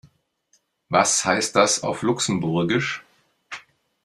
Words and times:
Was 0.89 1.25
heißt 1.25 1.55
das 1.55 1.83
auf 1.83 2.01
Luxemburgisch? 2.01 3.03